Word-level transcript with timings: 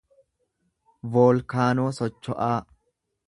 voolkaanoo 1.17 1.87
socho'aa 1.99 2.51